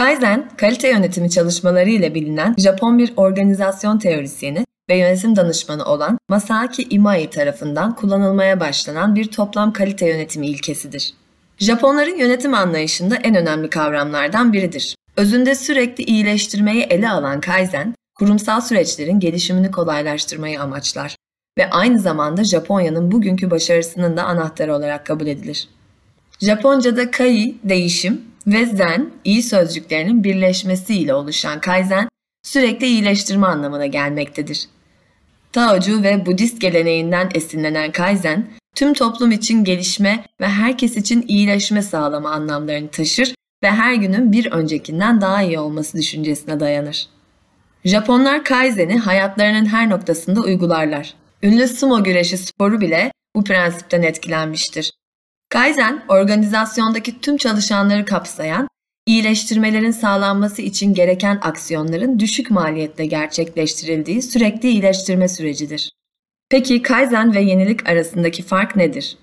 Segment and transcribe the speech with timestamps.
[0.00, 6.82] Kaizen, kalite yönetimi çalışmaları ile bilinen Japon bir organizasyon teorisyeni ve yönetim danışmanı olan Masaaki
[6.90, 11.14] Imai tarafından kullanılmaya başlanan bir toplam kalite yönetimi ilkesidir.
[11.58, 14.96] Japonların yönetim anlayışında en önemli kavramlardan biridir.
[15.16, 21.16] Özünde sürekli iyileştirmeyi ele alan Kaizen, kurumsal süreçlerin gelişimini kolaylaştırmayı amaçlar
[21.58, 25.68] ve aynı zamanda Japonya'nın bugünkü başarısının da anahtarı olarak kabul edilir.
[26.40, 32.08] Japonca'da kai, değişim ve zen, iyi sözcüklerinin birleşmesiyle oluşan kaizen,
[32.42, 34.68] sürekli iyileştirme anlamına gelmektedir.
[35.52, 42.30] Taocu ve Budist geleneğinden esinlenen kaizen, tüm toplum için gelişme ve herkes için iyileşme sağlama
[42.30, 47.08] anlamlarını taşır ve her günün bir öncekinden daha iyi olması düşüncesine dayanır.
[47.84, 51.14] Japonlar Kaizen'i hayatlarının her noktasında uygularlar.
[51.42, 54.92] Ünlü sumo güreşi sporu bile bu prensipten etkilenmiştir.
[55.50, 58.68] Kaizen, organizasyondaki tüm çalışanları kapsayan,
[59.06, 65.90] iyileştirmelerin sağlanması için gereken aksiyonların düşük maliyetle gerçekleştirildiği sürekli iyileştirme sürecidir.
[66.50, 69.16] Peki Kaizen ve yenilik arasındaki fark nedir?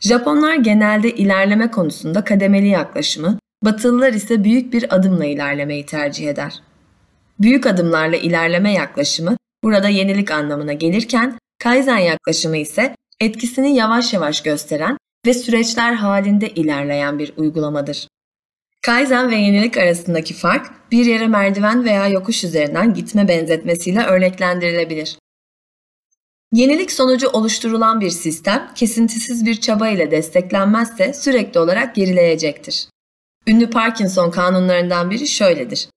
[0.00, 6.54] Japonlar genelde ilerleme konusunda kademeli yaklaşımı, Batılılar ise büyük bir adımla ilerlemeyi tercih eder.
[7.40, 14.96] Büyük adımlarla ilerleme yaklaşımı burada yenilik anlamına gelirken Kaizen yaklaşımı ise etkisini yavaş yavaş gösteren
[15.26, 18.08] ve süreçler halinde ilerleyen bir uygulamadır.
[18.82, 25.18] Kaizen ve yenilik arasındaki fark bir yere merdiven veya yokuş üzerinden gitme benzetmesiyle örneklendirilebilir.
[26.52, 32.88] Yenilik sonucu oluşturulan bir sistem kesintisiz bir çaba ile desteklenmezse sürekli olarak gerileyecektir.
[33.46, 35.88] Ünlü Parkinson kanunlarından biri şöyledir.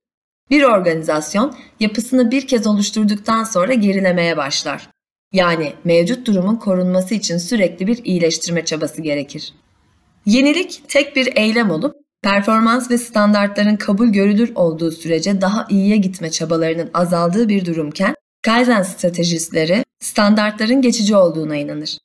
[0.50, 4.90] Bir organizasyon yapısını bir kez oluşturduktan sonra gerilemeye başlar.
[5.34, 9.54] Yani mevcut durumun korunması için sürekli bir iyileştirme çabası gerekir.
[10.26, 16.32] Yenilik tek bir eylem olup performans ve standartların kabul görülür olduğu sürece daha iyiye gitme
[16.32, 21.98] çabalarının azaldığı bir durumken Kaizen stratejistleri standartların geçici olduğuna inanır.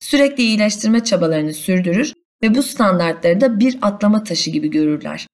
[0.00, 5.26] Sürekli iyileştirme çabalarını sürdürür ve bu standartları da bir atlama taşı gibi görürler.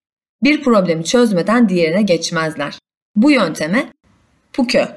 [0.43, 2.79] Bir problemi çözmeden diğerine geçmezler.
[3.15, 3.93] Bu yönteme
[4.53, 4.87] PUKÖ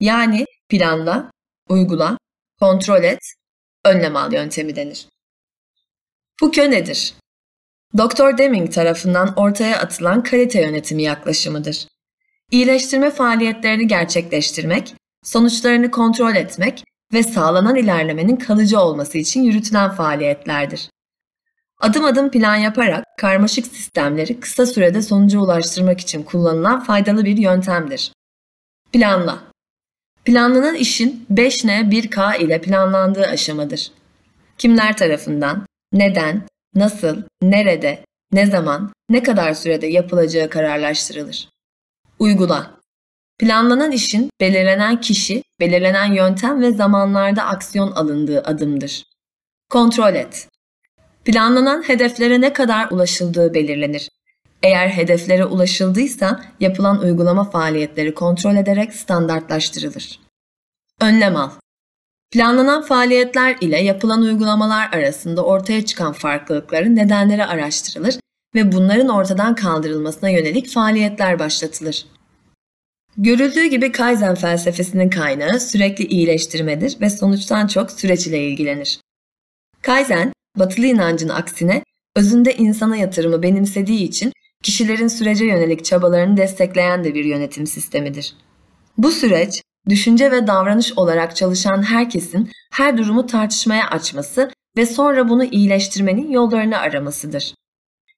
[0.00, 1.30] yani planla,
[1.72, 2.18] uygula,
[2.60, 3.18] kontrol et,
[3.84, 5.08] önlem al yöntemi denir.
[6.40, 7.14] PUKÖ nedir?
[7.98, 8.38] Dr.
[8.38, 11.86] Deming tarafından ortaya atılan kalite yönetimi yaklaşımıdır.
[12.50, 20.90] İyileştirme faaliyetlerini gerçekleştirmek, sonuçlarını kontrol etmek ve sağlanan ilerlemenin kalıcı olması için yürütülen faaliyetlerdir.
[21.80, 28.12] Adım adım plan yaparak karmaşık sistemleri kısa sürede sonuca ulaştırmak için kullanılan faydalı bir yöntemdir.
[28.92, 29.51] Planla.
[30.24, 33.90] Planlanan işin 5N 1K ile planlandığı aşamadır.
[34.58, 36.42] Kimler tarafından, neden,
[36.74, 41.48] nasıl, nerede, ne zaman, ne kadar sürede yapılacağı kararlaştırılır.
[42.18, 42.80] Uygula.
[43.38, 49.04] Planlanan işin belirlenen kişi, belirlenen yöntem ve zamanlarda aksiyon alındığı adımdır.
[49.70, 50.48] Kontrol et.
[51.24, 54.08] Planlanan hedeflere ne kadar ulaşıldığı belirlenir.
[54.62, 60.20] Eğer hedeflere ulaşıldıysa yapılan uygulama faaliyetleri kontrol ederek standartlaştırılır.
[61.00, 61.50] Önlem al.
[62.30, 68.18] Planlanan faaliyetler ile yapılan uygulamalar arasında ortaya çıkan farklılıkların nedenleri araştırılır
[68.54, 72.06] ve bunların ortadan kaldırılmasına yönelik faaliyetler başlatılır.
[73.16, 79.00] Görüldüğü gibi Kaizen felsefesinin kaynağı sürekli iyileştirmedir ve sonuçtan çok süreç ile ilgilenir.
[79.82, 81.84] Kaizen, batılı inancın aksine
[82.16, 88.34] özünde insana yatırımı benimsediği için kişilerin sürece yönelik çabalarını destekleyen de bir yönetim sistemidir.
[88.98, 95.44] Bu süreç, düşünce ve davranış olarak çalışan herkesin her durumu tartışmaya açması ve sonra bunu
[95.44, 97.54] iyileştirmenin yollarını aramasıdır.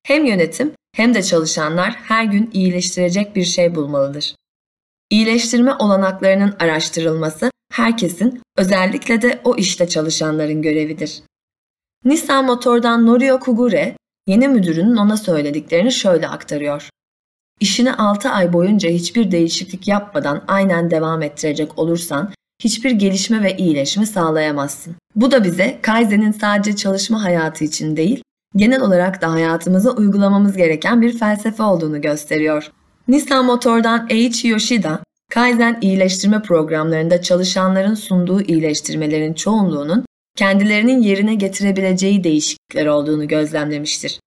[0.02, 4.34] Hem yönetim hem de çalışanlar her gün iyileştirecek bir şey bulmalıdır.
[5.10, 11.22] İyileştirme olanaklarının araştırılması herkesin, özellikle de o işte çalışanların görevidir.
[12.04, 16.88] Nissan Motor'dan Norio Kugure, yeni müdürünün ona söylediklerini şöyle aktarıyor.
[17.60, 22.32] İşini 6 ay boyunca hiçbir değişiklik yapmadan aynen devam ettirecek olursan
[22.62, 24.96] hiçbir gelişme ve iyileşme sağlayamazsın.
[25.16, 28.22] Bu da bize Kaizen'in sadece çalışma hayatı için değil,
[28.56, 32.70] genel olarak da hayatımıza uygulamamız gereken bir felsefe olduğunu gösteriyor.
[33.08, 35.00] Nissan Motor'dan Eiichi Yoshida,
[35.30, 40.04] Kaizen iyileştirme programlarında çalışanların sunduğu iyileştirmelerin çoğunluğunun
[40.36, 44.20] kendilerinin yerine getirebileceği değişiklikler olduğunu gözlemlemiştir.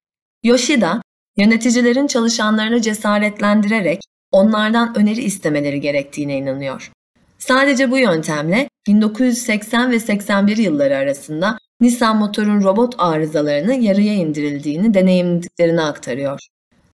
[0.44, 1.01] Yoshida,
[1.38, 4.00] yöneticilerin çalışanlarını cesaretlendirerek
[4.31, 6.92] onlardan öneri istemeleri gerektiğine inanıyor.
[7.38, 15.81] Sadece bu yöntemle 1980 ve 81 yılları arasında Nissan Motor'un robot arızalarını yarıya indirildiğini deneyimlediklerini
[15.81, 16.39] aktarıyor.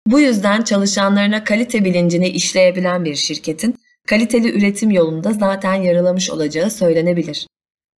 [0.06, 3.75] Bu yüzden çalışanlarına kalite bilincini işleyebilen bir şirketin
[4.06, 7.47] kaliteli üretim yolunda zaten yaralamış olacağı söylenebilir.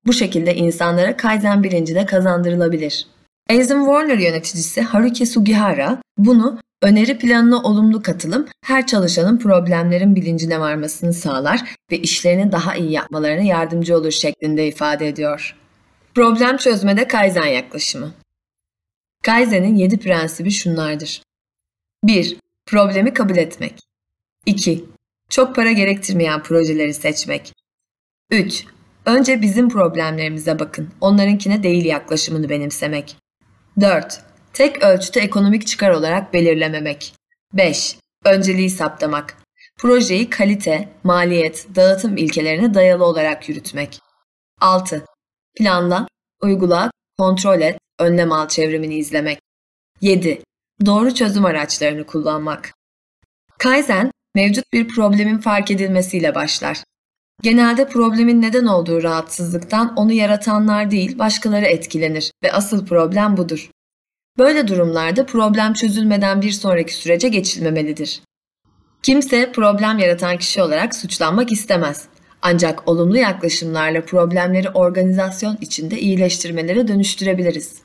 [0.06, 3.06] Bu şekilde insanlara Kaizen bilinci de kazandırılabilir.
[3.50, 11.12] Aizen Warner yöneticisi Haruki Sugihara bunu öneri planına olumlu katılım her çalışanın problemlerin bilincine varmasını
[11.12, 15.56] sağlar ve işlerini daha iyi yapmalarına yardımcı olur şeklinde ifade ediyor.
[16.14, 18.14] Problem çözmede Kaizen yaklaşımı.
[19.22, 21.22] Kaizen'in 7 prensibi şunlardır.
[22.04, 22.36] 1.
[22.66, 23.80] Problemi kabul etmek.
[24.46, 24.84] 2.
[25.28, 27.52] Çok para gerektirmeyen projeleri seçmek.
[28.30, 28.64] 3.
[29.06, 33.16] Önce bizim problemlerimize bakın, onlarınkine değil yaklaşımını benimsemek.
[33.80, 34.20] 4.
[34.52, 37.14] Tek ölçüde ekonomik çıkar olarak belirlememek.
[37.52, 37.96] 5.
[38.24, 39.36] Önceliği saptamak.
[39.78, 44.00] Projeyi kalite, maliyet, dağıtım ilkelerine dayalı olarak yürütmek.
[44.60, 45.04] 6.
[45.58, 46.08] Planla,
[46.42, 49.38] uygula, kontrol et, önlem al çevrimini izlemek.
[50.00, 50.42] 7.
[50.86, 52.72] Doğru çözüm araçlarını kullanmak.
[53.58, 56.84] Kaizen, mevcut bir problemin fark edilmesiyle başlar.
[57.42, 63.70] Genelde problemin neden olduğu rahatsızlıktan onu yaratanlar değil başkaları etkilenir ve asıl problem budur.
[64.38, 68.22] Böyle durumlarda problem çözülmeden bir sonraki sürece geçilmemelidir.
[69.02, 72.04] Kimse problem yaratan kişi olarak suçlanmak istemez.
[72.42, 77.82] Ancak olumlu yaklaşımlarla problemleri organizasyon içinde iyileştirmelere dönüştürebiliriz.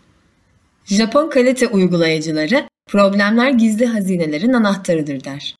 [0.85, 5.55] Japon kalite uygulayıcıları problemler gizli hazinelerin anahtarıdır der.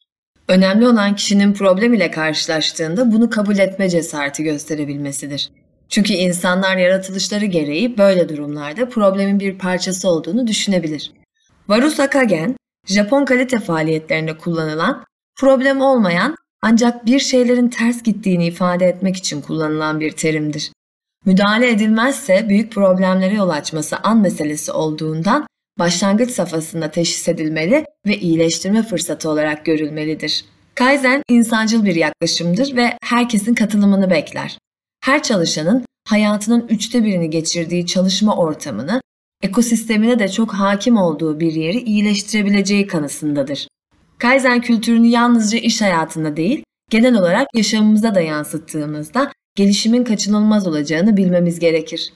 [0.50, 5.50] Önemli olan kişinin problem ile karşılaştığında bunu kabul etme cesareti gösterebilmesidir.
[5.90, 11.12] Çünkü insanlar yaratılışları gereği böyle durumlarda problemin bir parçası olduğunu düşünebilir.
[11.68, 12.56] Varusa Kagen,
[12.88, 15.04] Japon kalite faaliyetlerinde kullanılan,
[15.40, 20.72] problem olmayan ancak bir şeylerin ters gittiğini ifade etmek için kullanılan bir terimdir.
[21.26, 25.48] Müdahale edilmezse büyük problemlere yol açması an meselesi olduğundan
[25.80, 30.46] başlangıç safhasında teşhis edilmeli ve iyileştirme fırsatı olarak görülmelidir.
[30.76, 34.58] Kaizen insancıl bir yaklaşımdır ve herkesin katılımını bekler.
[35.04, 39.02] Her çalışanın hayatının üçte birini geçirdiği çalışma ortamını,
[39.44, 43.68] ekosistemine de çok hakim olduğu bir yeri iyileştirebileceği kanısındadır.
[44.18, 51.60] Kaizen kültürünü yalnızca iş hayatında değil, genel olarak yaşamımıza da yansıttığımızda gelişimin kaçınılmaz olacağını bilmemiz
[51.60, 52.14] gerekir.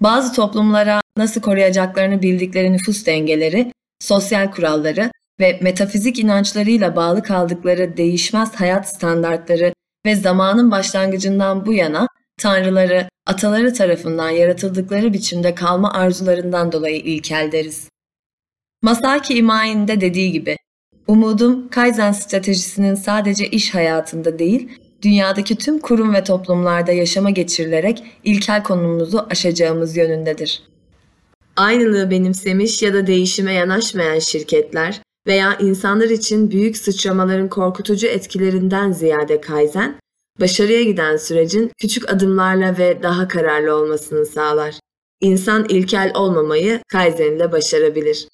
[0.00, 5.10] Bazı toplumlara nasıl koruyacaklarını bildikleri nüfus dengeleri, sosyal kuralları
[5.40, 9.72] ve metafizik inançlarıyla bağlı kaldıkları değişmez hayat standartları
[10.06, 12.08] ve zamanın başlangıcından bu yana
[12.38, 17.88] tanrıları, ataları tarafından yaratıldıkları biçimde kalma arzularından dolayı ilkel deriz.
[18.82, 20.56] Masaki Imai'nin de dediği gibi,
[21.06, 24.68] umudum Kaizen stratejisinin sadece iş hayatında değil,
[25.02, 30.62] dünyadaki tüm kurum ve toplumlarda yaşama geçirilerek ilkel konumumuzu aşacağımız yönündedir.
[31.58, 39.40] Aynılığı benimsemiş ya da değişime yanaşmayan şirketler veya insanlar için büyük sıçramaların korkutucu etkilerinden ziyade
[39.40, 40.00] Kaizen,
[40.40, 44.74] başarıya giden sürecin küçük adımlarla ve daha kararlı olmasını sağlar.
[45.20, 48.28] İnsan ilkel olmamayı Kaizen ile başarabilir.